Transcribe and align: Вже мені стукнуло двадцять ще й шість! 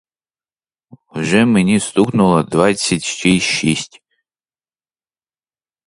Вже 1.11 1.45
мені 1.45 1.79
стукнуло 1.79 2.43
двадцять 2.43 3.03
ще 3.03 3.29
й 3.29 3.39
шість! 3.39 4.01